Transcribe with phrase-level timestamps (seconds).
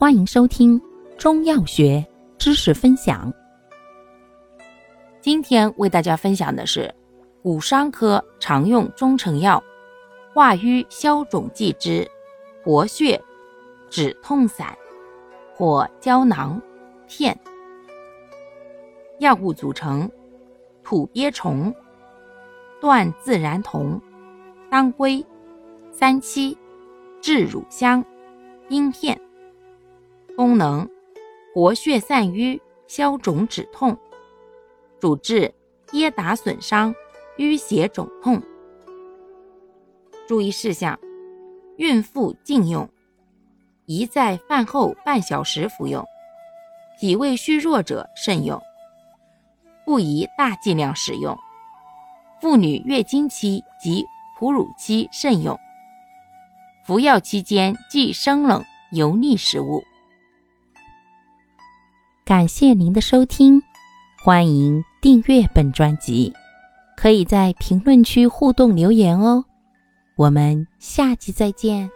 [0.00, 0.80] 欢迎收听
[1.18, 2.06] 中药学
[2.38, 3.34] 知识分享。
[5.20, 6.94] 今天为大家分享的是
[7.42, 9.60] 骨伤科常用中成药
[10.32, 12.08] 化瘀消肿剂之
[12.62, 13.20] 活血
[13.90, 14.68] 止痛散
[15.52, 16.62] 或胶囊
[17.08, 17.36] 片。
[19.18, 20.08] 药物组成：
[20.84, 21.74] 土鳖虫、
[22.80, 24.00] 断自然酮、
[24.70, 25.26] 当归、
[25.90, 26.56] 三七、
[27.20, 28.04] 炙乳香、
[28.68, 29.20] 茵片。
[30.38, 30.88] 功能：
[31.52, 33.98] 活血散瘀、消肿止痛，
[35.00, 35.52] 主治
[35.90, 36.94] 跌打损伤、
[37.38, 38.40] 淤血肿痛。
[40.28, 40.96] 注意事项：
[41.76, 42.88] 孕妇禁用，
[43.86, 46.06] 宜在饭后半小时服用，
[47.00, 48.62] 脾胃虚弱者慎用，
[49.84, 51.36] 不宜大剂量使用。
[52.40, 54.06] 妇女月经期及
[54.38, 55.58] 哺乳期慎用。
[56.84, 59.82] 服药期间忌生冷、油腻食物。
[62.28, 63.62] 感谢您的收听，
[64.22, 66.30] 欢迎订阅本专辑，
[66.94, 69.42] 可以在评论区互动留言哦。
[70.14, 71.90] 我们下集再见。